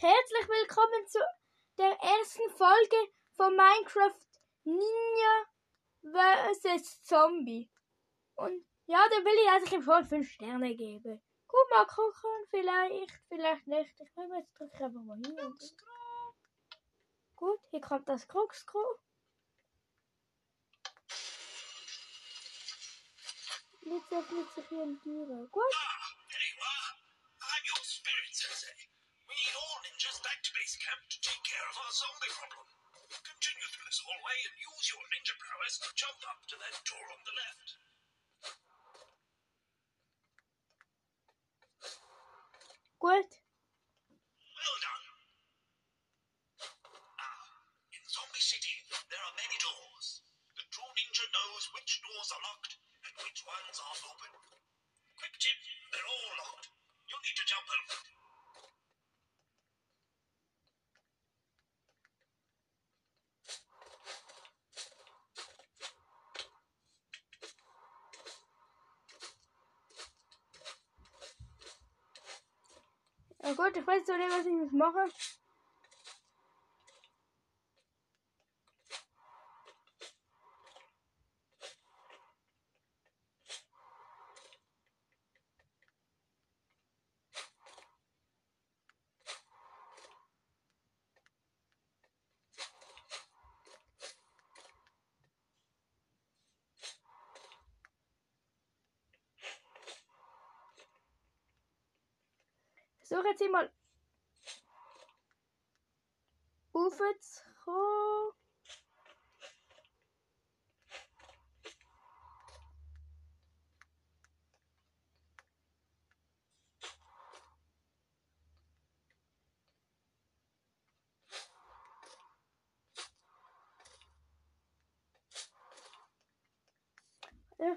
[0.00, 1.18] und herzlich willkommen zu
[1.76, 4.28] der ersten Folge von Minecraft
[4.62, 5.44] Ninja
[6.62, 7.02] vs.
[7.02, 7.68] Zombie.
[8.36, 11.20] Und ja, da will ich eigentlich im Fall 5 Sterne geben.
[11.48, 13.98] Guck mal gucken, vielleicht, vielleicht nicht.
[14.00, 15.40] Ich nehme jetzt drücke einfach mal hin.
[15.40, 15.76] Und...
[17.34, 18.84] Gut, hier kommt das Kruxkro.
[23.82, 25.48] Jetzt öffnet sich hier eine Türe.
[25.50, 25.62] Gut.
[30.48, 32.64] to base camp to take care of our zombie problem.
[33.20, 37.06] Continue through this hallway and use your ninja prowess to jump up to that door
[37.12, 37.68] on the left.
[42.98, 43.28] What?
[43.28, 45.04] Well done.
[46.96, 47.46] Ah,
[47.92, 48.74] in Zombie City,
[49.12, 50.06] there are many doors.
[50.56, 52.72] The true ninja knows which doors are locked
[53.04, 54.32] and which ones are open.
[55.12, 55.58] Quick tip,
[55.92, 56.72] they're all locked.
[57.04, 57.96] You'll need to jump over
[73.50, 74.98] Oh gut, ich weiß zwar nicht, was ich jetzt mache.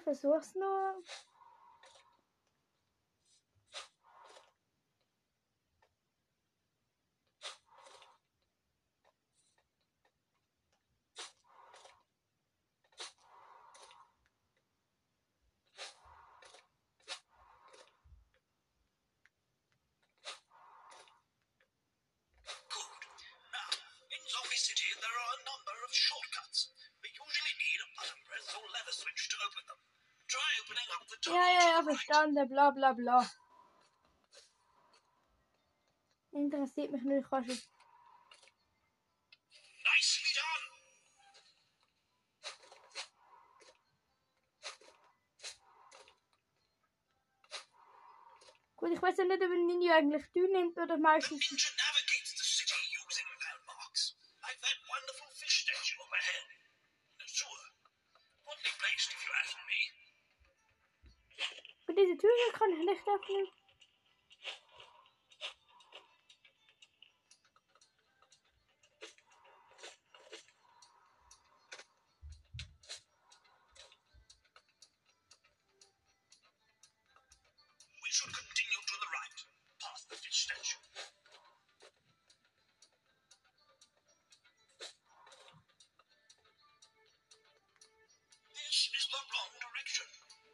[0.03, 0.95] versuch's nur.
[32.21, 33.25] verstanden, bla bla bla.
[36.31, 37.55] Interessiert mich nicht, kannst du.
[48.77, 51.75] Gut, ich weiß ja nicht, ob ein Ninja eigentlich Tür nimmt oder meistens.
[62.21, 63.47] Türe kann ich nicht öffnen.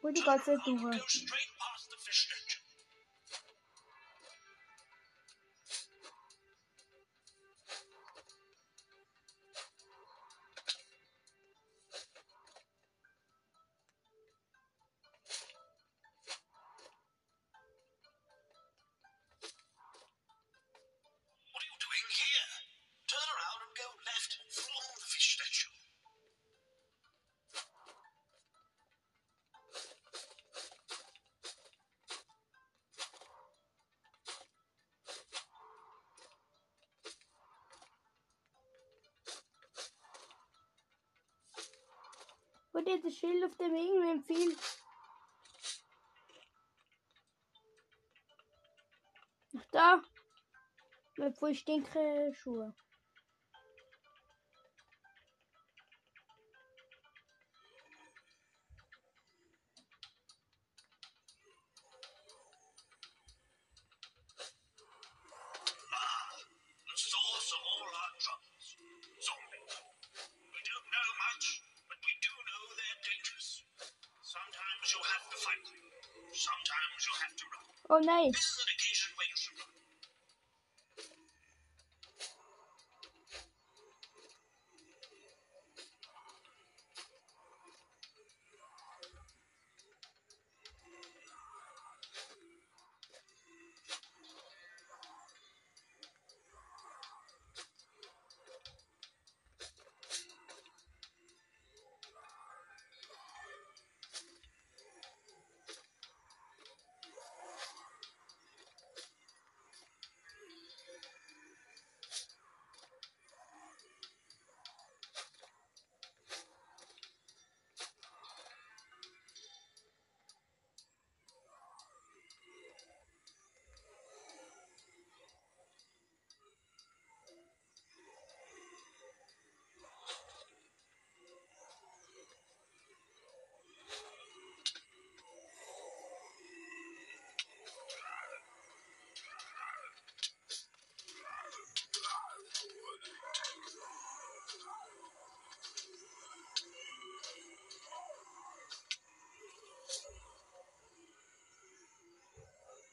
[0.00, 1.47] Wo die you got to do?
[42.88, 44.56] dir das Schild auf dem irgendwem viel.
[49.58, 50.02] Ach da.
[51.18, 52.74] Mit voll stinke Schuhe.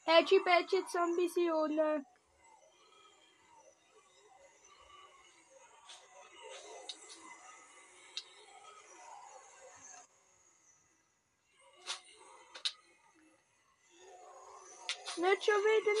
[0.06, 2.00] Hedgy badger zombies, oh no.
[15.18, 15.96] Nurture with the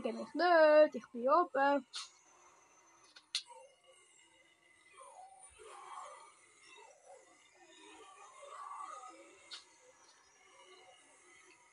[0.00, 1.86] kriegen mich nicht, ich bin oben.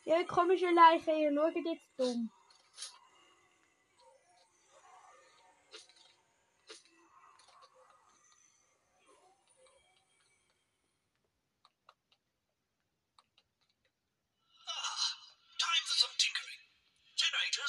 [0.04, 2.30] Ja, komische Leiche, ihr schaut jetzt dumm.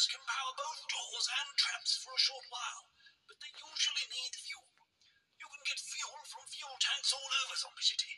[0.09, 2.89] can power both doors and traps for a short while,
[3.29, 4.73] but they usually need fuel.
[5.37, 8.15] You can get fuel from fuel tanks all over Zombie City.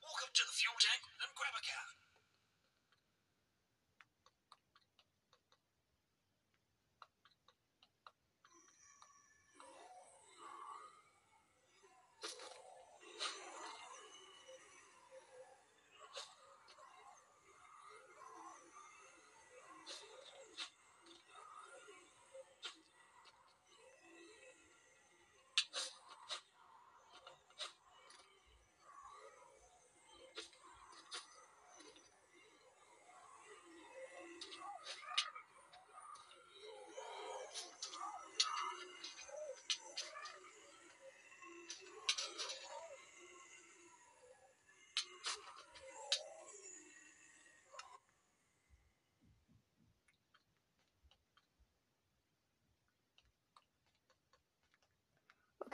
[0.00, 2.05] Walk up to the fuel tank and grab a can.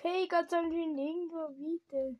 [0.05, 2.19] Gott Keika zum Legen verbieten.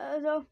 [0.00, 0.46] 呃，走。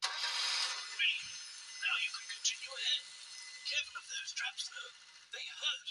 [0.02, 3.02] Now you can continue ahead.
[3.70, 4.92] Careful of those traps, though.
[5.30, 5.86] They hurt.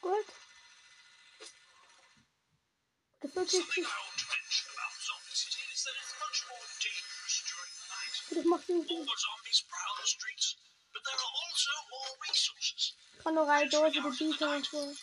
[0.00, 0.28] What?
[3.20, 7.36] The Something I ought to mention about Zombie City is that it's much more dangerous
[7.50, 8.14] during the night.
[9.10, 10.46] zombies prowl the streets,
[10.94, 12.82] but there are also more resources.
[13.26, 14.94] Kann I rein, Dose, the Beatles.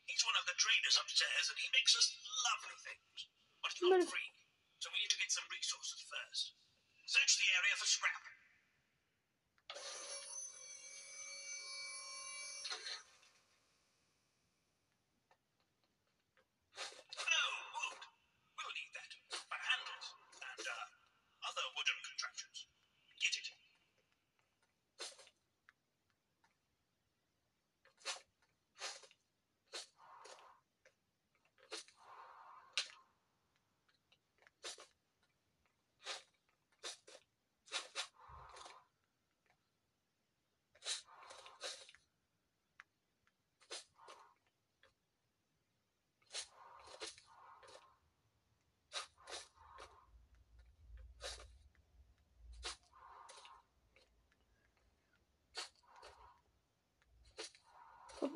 [0.08, 2.08] He's one of the trainers upstairs, and he makes us
[2.48, 3.18] lovely things,
[3.60, 4.37] but it's not free.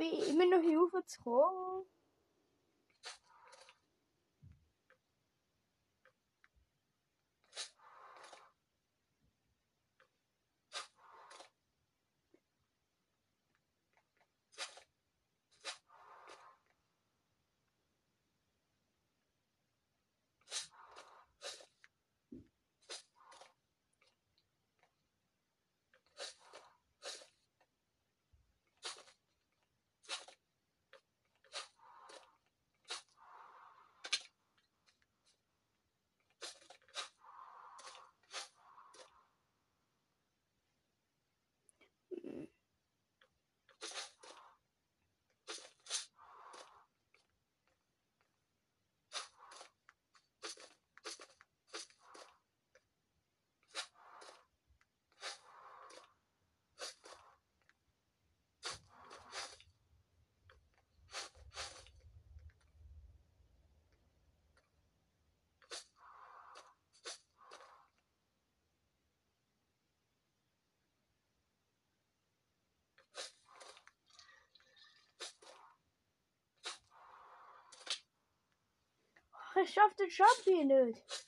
[0.02, 1.86] wie nu noch for vertrauen.
[79.64, 81.28] geschafft und Champion nicht.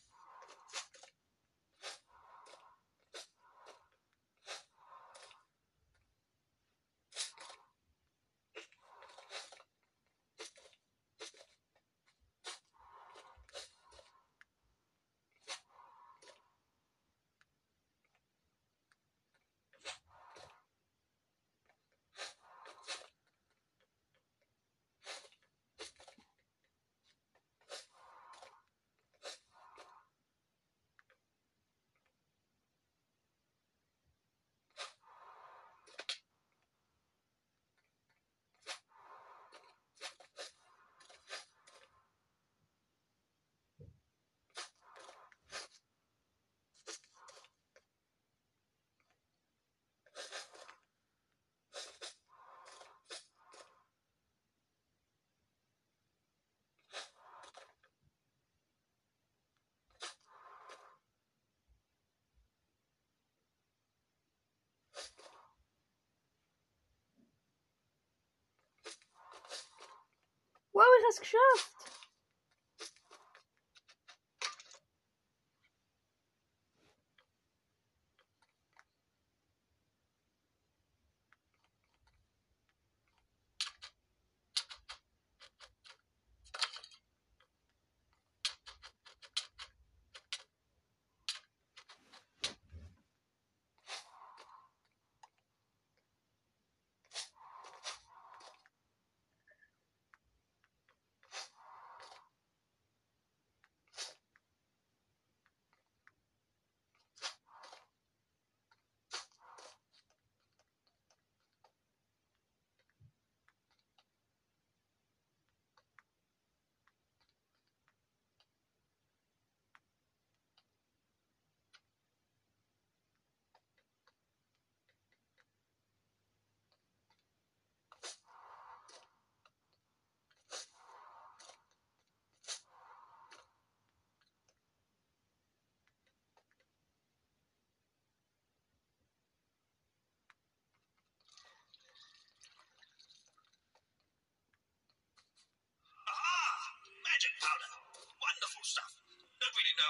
[70.83, 71.71] glaube, ich habe es geschafft.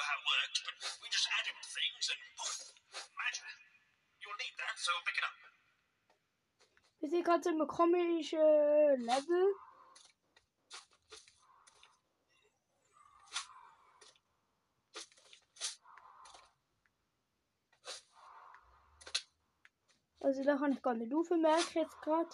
[0.03, 2.59] how it worked, but we just added things and poof,
[3.15, 3.57] magic.
[4.19, 5.37] You'll need that, so pick it up.
[6.99, 9.45] Wir sind gerade im komischen äh, Level.
[20.21, 22.29] Also da kann ich gar nicht aufmerken jetzt gerade.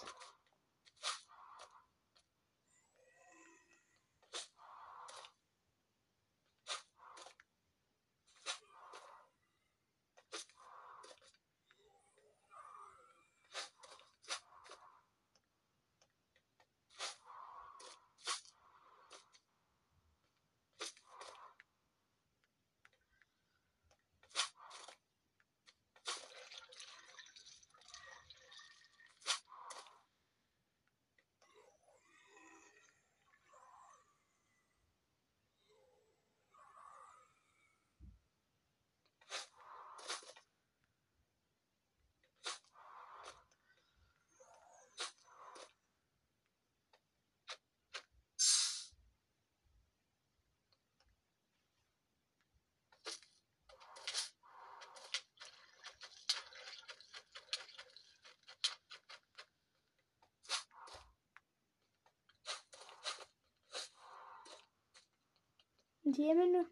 [66.12, 66.64] Dear metal.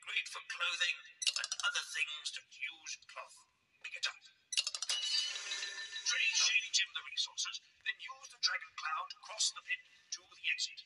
[0.07, 0.97] great for clothing
[1.43, 3.35] and other things that use cloth.
[3.83, 4.15] Pick it up.
[6.07, 9.83] Train Shady Jim the resources, then use the dragon cloud to cross the pit
[10.15, 10.81] to the exit.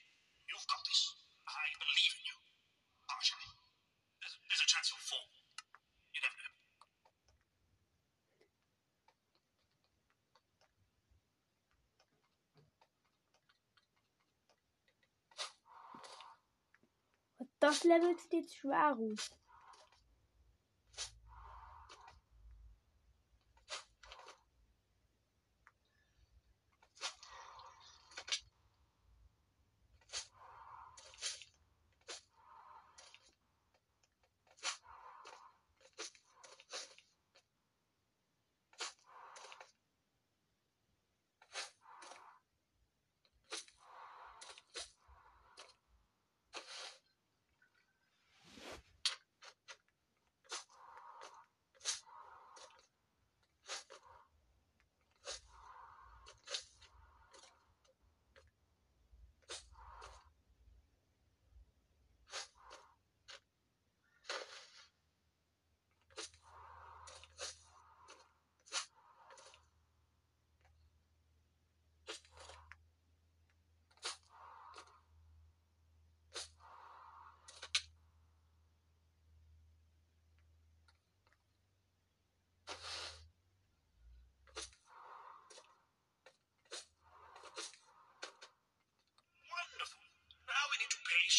[0.48, 1.02] You've got this.
[1.44, 2.38] I believe in you.
[3.12, 3.36] Archie,
[4.24, 5.28] there's, there's a chance you'll fall.
[17.70, 19.14] auf Level steht Schwaru.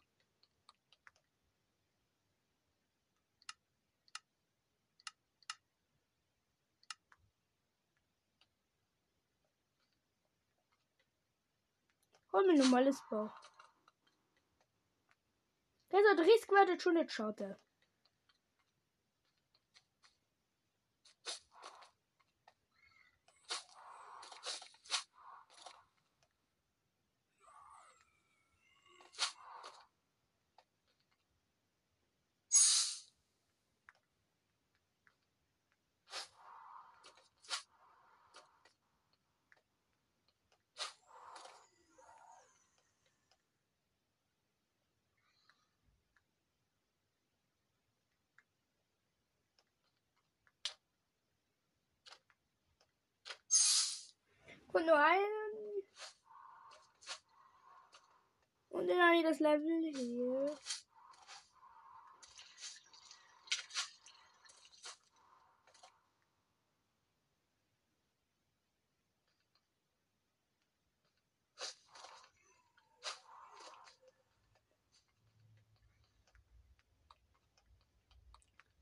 [12.32, 13.32] Hol mir normales Bau.
[15.92, 17.56] Der 30 werden schon nicht schaden.
[54.80, 55.20] kommt nur ein.
[58.70, 60.56] Und dann habe ich das Level hier.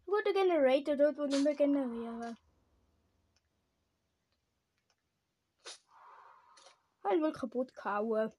[0.05, 2.36] Wurde generated dort, wo ich generiere.
[7.09, 8.31] Weil wohl kaputt kauen.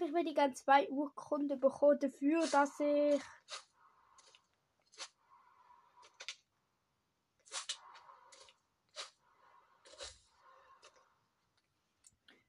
[0.00, 3.22] ich werde gerne zwei Urkunden bekommen dafür, dass ich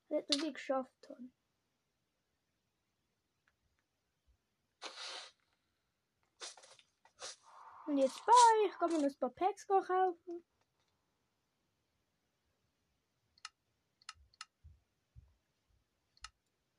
[0.09, 1.19] das geschafft habe.
[7.93, 8.31] Und jetzt bei.
[8.67, 10.43] Ich Kann mir man das bei Paxco kaufen?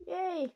[0.06, 0.52] Yay!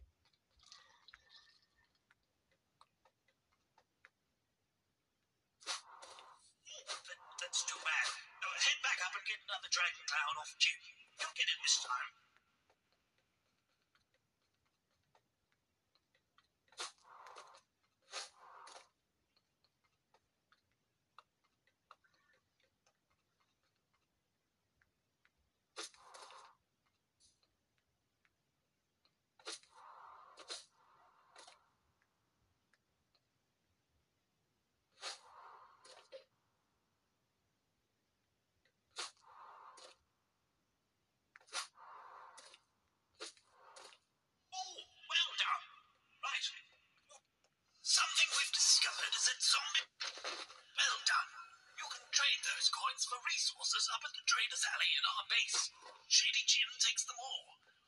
[55.39, 55.71] face.
[56.09, 57.45] Shady Jim takes them all.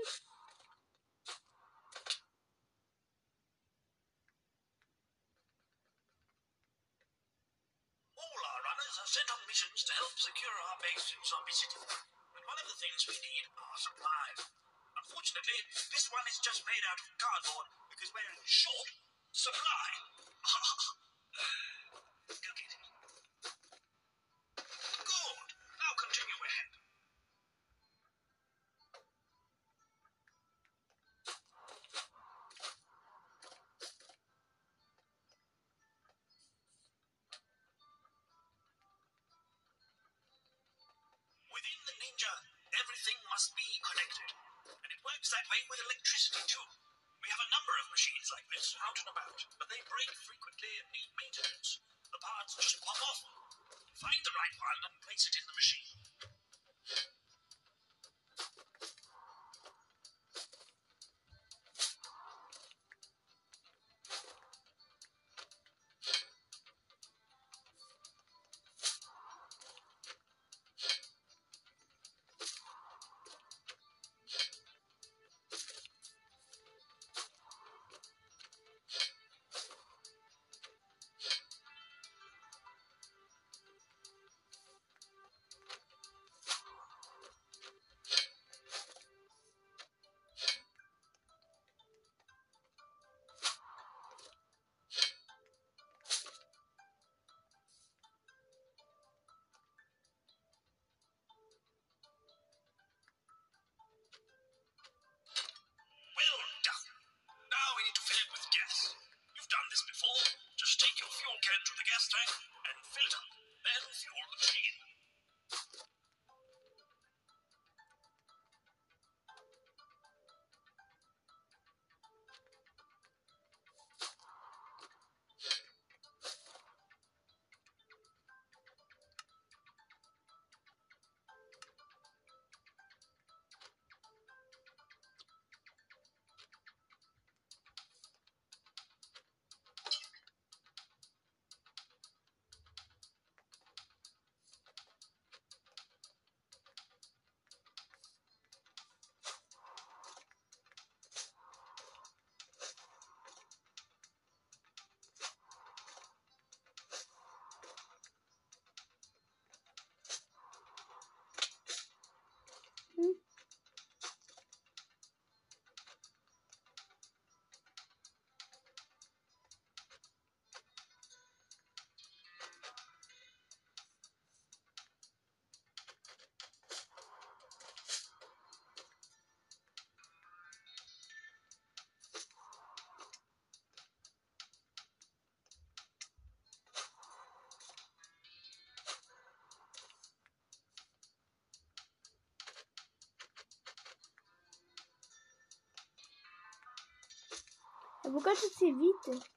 [198.08, 199.28] Ви кажете, видите?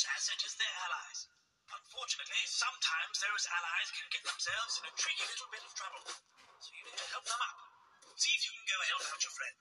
[0.00, 1.28] British asset is their allies.
[1.76, 6.04] Unfortunately, sometimes those allies can get themselves in a tricky little bit of trouble.
[6.08, 7.56] So you need to help them up.
[8.16, 9.56] See if you can go help out your friend.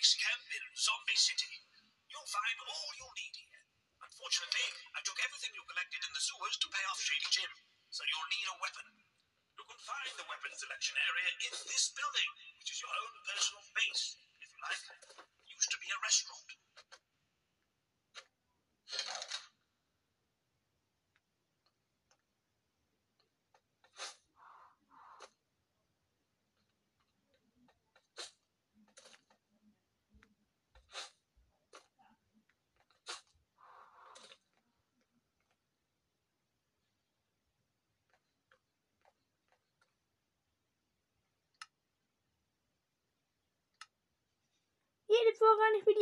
[0.00, 1.52] base camp in Zombie City.
[2.08, 3.60] You'll find all you need here.
[4.00, 4.64] Unfortunately,
[4.96, 7.52] I took everything you collected in the sewers to pay off Shady Jim,
[7.92, 8.88] so you'll need a weapon.
[9.60, 12.28] You can find the weapon selection area in this building,
[12.64, 14.02] which is your own personal base,
[14.40, 14.84] if you like.
[15.20, 16.48] It used to be a restaurant.